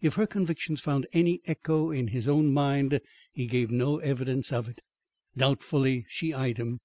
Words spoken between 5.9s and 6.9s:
she eyed him.